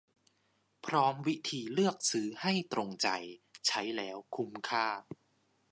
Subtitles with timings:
[0.85, 3.07] พร้อมวิธีเลือกซื้อให้ตรงใจ
[3.67, 4.87] ใช้แล้วคุ้มค่า